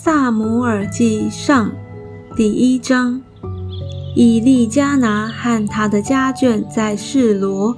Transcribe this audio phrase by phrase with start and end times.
[0.00, 1.72] 萨姆尔记上
[2.36, 3.20] 第一章：
[4.14, 7.76] 以利加拿和他的家眷在示罗。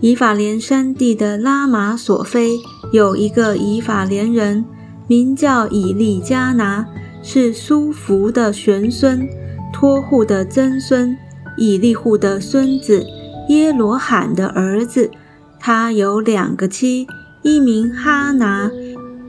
[0.00, 2.56] 以法莲山地的拉玛索菲
[2.92, 4.64] 有一个以法莲人，
[5.08, 6.86] 名叫以利加拿，
[7.20, 9.28] 是苏弗的玄孙，
[9.72, 11.18] 托户的曾孙，
[11.56, 13.04] 以利户的孙子，
[13.48, 15.10] 耶罗罕的儿子。
[15.58, 17.08] 他有两个妻，
[17.42, 18.70] 一名哈拿。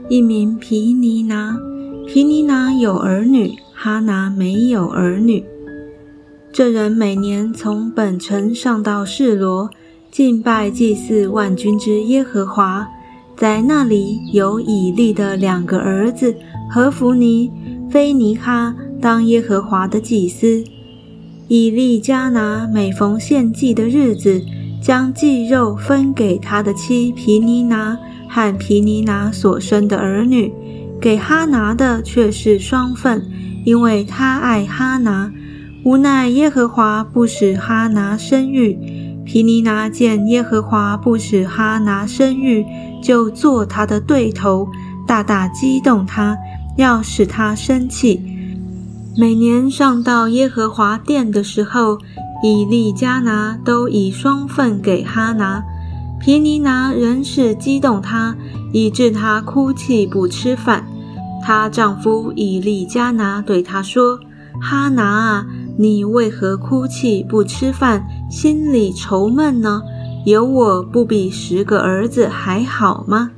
[0.09, 1.55] 一名皮尼拿，
[2.07, 5.45] 皮尼拿有儿女，哈拿没有儿女。
[6.51, 9.69] 这人每年从本城上到示罗，
[10.09, 12.87] 敬拜祭祀万军之耶和华。
[13.37, 16.35] 在那里有以利的两个儿子
[16.71, 17.51] 何弗尼、
[17.91, 20.63] 菲尼哈当耶和华的祭司。
[21.47, 24.41] 以利加拿每逢献祭的日子，
[24.81, 27.97] 将祭肉分给他的妻皮尼拿。
[28.31, 30.53] 和皮尼拿所生的儿女，
[31.01, 33.25] 给哈拿的却是双份，
[33.65, 35.31] 因为他爱哈拿。
[35.83, 38.77] 无奈耶和华不使哈拿生育，
[39.25, 42.63] 皮尼拿见耶和华不使哈拿生育，
[43.01, 44.67] 就做他的对头，
[45.07, 46.37] 大大激动他，
[46.77, 48.21] 要使他生气。
[49.17, 51.97] 每年上到耶和华殿的时候，
[52.41, 55.63] 以利加拿都以双份给哈拿。
[56.19, 58.35] 皮尼拿仍是激动她，
[58.73, 60.85] 以致她哭泣不吃饭。
[61.41, 64.19] 她丈夫以利加拿对她说
[64.61, 65.45] ：“哈拿啊，
[65.77, 69.81] 你为何哭泣不吃饭，心里愁闷呢？
[70.25, 73.31] 有我不比十个儿子还好吗？”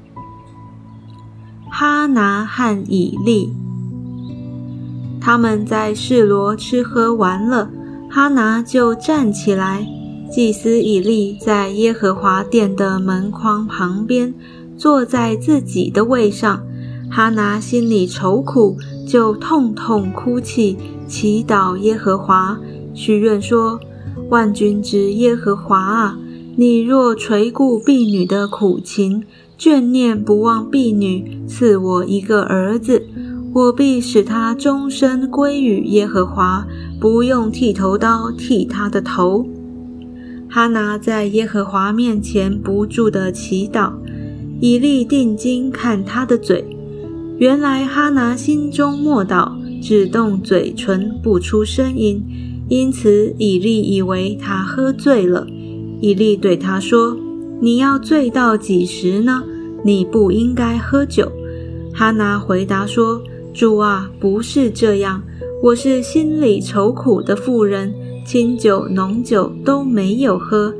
[1.69, 3.53] 哈拿和以利，
[5.21, 7.69] 他们在示罗吃喝玩乐，
[8.13, 9.87] 哈拿就站起来。
[10.29, 14.33] 祭司以利在耶和华殿的门框旁边，
[14.77, 16.61] 坐在自己的位上。
[17.09, 22.59] 哈拿心里愁苦，就痛痛哭泣，祈祷耶和华，
[22.93, 23.79] 许愿说
[24.29, 26.17] ：“万军之耶和华啊，
[26.57, 29.23] 你若垂顾婢女的苦情，
[29.57, 33.05] 眷念不忘婢女，赐我一个儿子，
[33.53, 36.65] 我必使他终身归于耶和华，
[36.99, 39.45] 不用剃头刀剃他的头。”
[40.49, 43.93] 哈拿在耶和华面前不住地祈祷，
[44.59, 46.65] 以利定睛看他的嘴，
[47.37, 52.21] 原来哈拿心中默祷，只动嘴唇不出声音，
[52.67, 55.47] 因此以利以为他喝醉了。
[56.01, 57.15] 以利对他说
[57.61, 59.43] ：“你要醉到几时呢？
[59.85, 61.31] 你不应该喝酒。”
[61.93, 63.21] 哈拿回答说
[63.53, 65.21] ：“主啊，不是这样，
[65.61, 70.71] 我是心里愁苦的妇人。”清酒浓酒都没有喝，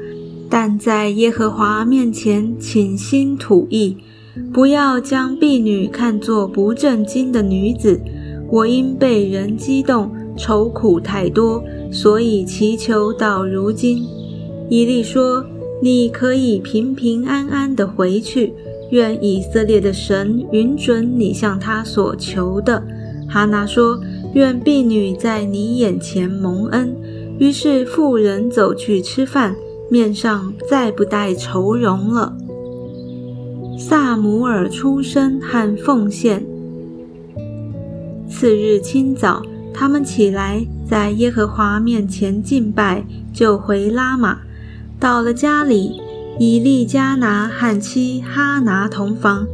[0.47, 3.97] 但在耶和华面前倾心吐意，
[4.53, 7.99] 不要将婢女看作不正经的女子。
[8.47, 14.03] 我因被人激动，愁苦太多，所以祈求到如今。
[14.69, 15.43] 以利说
[15.81, 18.53] ：“你可以平平安安的回去，
[18.91, 22.83] 愿以色列的神允准你向他所求的。”
[23.27, 23.99] 哈拿说
[24.35, 26.95] ：“愿婢女在你眼前蒙恩。”
[27.39, 29.55] 于是妇人走去吃饭，
[29.89, 32.37] 面上再不带愁容了。
[33.79, 36.45] 萨姆尔出生和奉献。
[38.29, 39.41] 次日清早，
[39.73, 43.03] 他们起来，在耶和华面前敬拜，
[43.33, 44.39] 就回拉玛。
[44.99, 45.99] 到了家里，
[46.43, 49.45] 以利加拿和妻哈拿同房。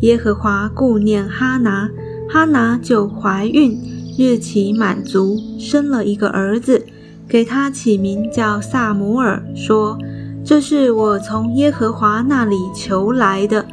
[0.00, 1.90] 耶和华顾念哈拿，
[2.30, 3.78] 哈拿就怀孕，
[4.16, 6.82] 日期满足，生了一个儿子。
[7.28, 9.98] 给他起名叫萨姆尔，说
[10.42, 13.66] ：“这是我从耶和华那里求来的。”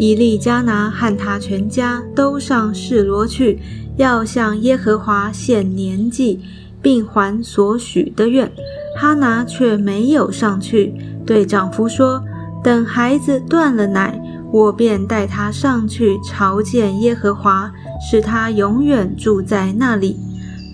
[0.00, 3.60] 以利加拿和他全家都上示罗去，
[3.98, 6.40] 要向耶和华献年纪，
[6.80, 8.50] 并还所许的愿。
[8.98, 10.94] 哈拿却没有上去，
[11.26, 12.22] 对丈夫说
[12.62, 14.20] ：“等孩子断了奶，
[14.52, 17.70] 我便带他上去朝见耶和华，
[18.00, 20.16] 使他永远住在那里。”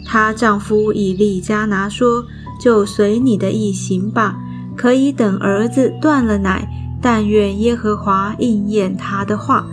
[0.08, 2.24] 她丈夫以利加拿说
[2.60, 4.36] ：“就随你的意行吧，
[4.76, 6.68] 可以等儿子断了奶。
[7.02, 9.66] 但愿耶和华应验他的话。”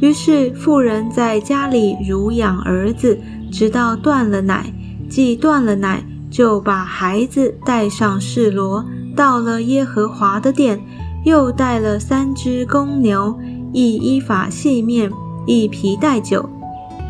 [0.00, 3.18] 于是妇人在家里乳养儿子，
[3.52, 4.72] 直到断了奶。
[5.08, 8.84] 既断了奶，就把孩子带上示罗，
[9.14, 10.80] 到了耶和华的殿，
[11.24, 13.38] 又带了三只公牛，
[13.72, 15.10] 一依法细面，
[15.46, 16.48] 一皮带酒。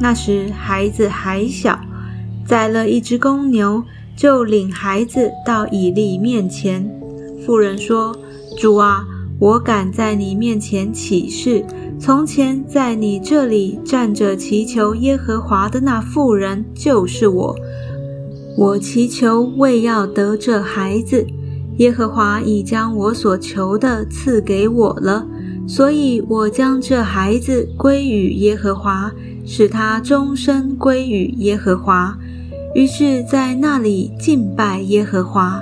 [0.00, 1.78] 那时孩子还小。
[2.46, 3.82] 宰了一只公牛，
[4.14, 6.88] 就领孩子到以利面前。
[7.44, 8.14] 妇人说
[8.60, 9.04] ：“主啊，
[9.38, 11.64] 我敢在你面前起誓，
[11.98, 17.56] 从前在你这里站着祈求耶和华的那妇人就是我。
[18.58, 21.26] 我祈求为要得这孩子，
[21.78, 25.26] 耶和华已将我所求的赐给我了，
[25.66, 29.10] 所以我将这孩子归于耶和华，
[29.44, 32.16] 使他终身归于耶和华。
[32.74, 35.60] 于是，在那里敬拜耶和华。